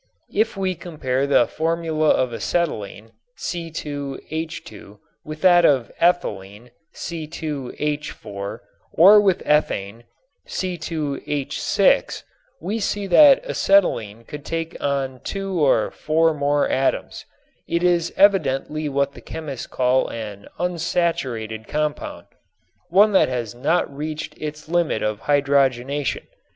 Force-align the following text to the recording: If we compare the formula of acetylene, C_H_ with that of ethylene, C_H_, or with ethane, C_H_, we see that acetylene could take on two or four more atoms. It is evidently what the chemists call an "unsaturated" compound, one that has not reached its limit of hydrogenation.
If 0.33 0.57
we 0.57 0.73
compare 0.73 1.27
the 1.27 1.45
formula 1.45 2.09
of 2.09 2.33
acetylene, 2.33 3.11
C_H_ 3.37 4.97
with 5.23 5.41
that 5.41 5.63
of 5.63 5.91
ethylene, 6.01 6.71
C_H_, 6.91 8.59
or 8.95 9.21
with 9.21 9.43
ethane, 9.45 10.05
C_H_, 10.47 12.23
we 12.59 12.79
see 12.79 13.05
that 13.05 13.45
acetylene 13.45 14.23
could 14.23 14.43
take 14.43 14.75
on 14.83 15.19
two 15.19 15.63
or 15.63 15.91
four 15.91 16.33
more 16.33 16.67
atoms. 16.67 17.25
It 17.67 17.83
is 17.83 18.11
evidently 18.17 18.89
what 18.89 19.11
the 19.13 19.21
chemists 19.21 19.67
call 19.67 20.07
an 20.09 20.47
"unsaturated" 20.57 21.67
compound, 21.67 22.25
one 22.89 23.11
that 23.11 23.29
has 23.29 23.53
not 23.53 23.95
reached 23.95 24.33
its 24.41 24.67
limit 24.67 25.03
of 25.03 25.19
hydrogenation. 25.21 26.25